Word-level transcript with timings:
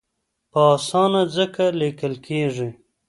په 0.51 0.61
اسانه 0.75 1.21
ځکه 1.35 1.63
لیکل 1.81 2.13
کېږي. 2.27 2.69